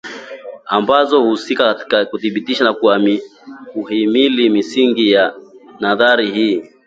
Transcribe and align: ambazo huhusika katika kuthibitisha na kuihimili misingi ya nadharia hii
ambazo 0.65 1.21
huhusika 1.23 1.63
katika 1.73 2.05
kuthibitisha 2.05 2.63
na 2.63 2.73
kuihimili 3.73 4.49
misingi 4.49 5.11
ya 5.11 5.33
nadharia 5.79 6.33
hii 6.33 6.63